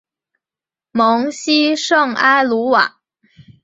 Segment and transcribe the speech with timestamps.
[0.91, 2.99] 蒙希圣埃卢瓦。